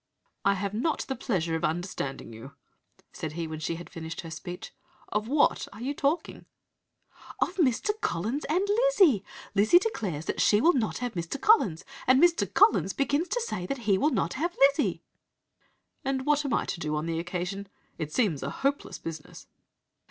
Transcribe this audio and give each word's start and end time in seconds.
"'I 0.45 0.55
have 0.55 0.73
not 0.73 1.01
the 1.01 1.15
pleasure 1.15 1.55
of 1.55 1.63
understanding 1.63 2.33
you,' 2.33 2.55
said 3.13 3.33
he, 3.33 3.45
when 3.45 3.59
she 3.59 3.75
had 3.75 3.87
finished 3.87 4.21
her 4.21 4.31
speech. 4.31 4.73
'Of 5.09 5.27
what 5.27 5.67
are 5.71 5.81
you 5.83 5.93
talking?' 5.93 6.45
"'Of 7.39 7.57
Mr. 7.57 7.91
Collins 8.01 8.43
and 8.45 8.67
Lizzy. 8.67 9.23
Lizzy 9.53 9.77
declares 9.77 10.31
she 10.39 10.59
will 10.59 10.73
not 10.73 10.97
have 10.97 11.13
Mr. 11.13 11.39
Collins, 11.39 11.85
and 12.07 12.19
Mr. 12.19 12.51
Collins 12.51 12.93
begins 12.93 13.27
to 13.27 13.41
say 13.41 13.67
that 13.67 13.85
he 13.85 13.99
will 13.99 14.09
not 14.09 14.33
have 14.33 14.57
Lizzy.' 14.69 15.03
"'And 16.03 16.25
what 16.25 16.45
am 16.45 16.53
I 16.55 16.65
to 16.65 16.79
do 16.79 16.95
on 16.95 17.05
the 17.05 17.19
occasion? 17.19 17.67
It 17.99 18.11
seems 18.11 18.41
a 18.41 18.49
hopeless 18.49 18.97
business.' 18.97 19.45